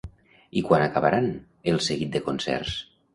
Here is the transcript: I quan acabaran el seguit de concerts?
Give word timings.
I 0.61 0.61
quan 0.69 0.85
acabaran 0.85 1.27
el 1.73 1.77
seguit 1.89 2.17
de 2.17 2.23
concerts? 2.31 2.73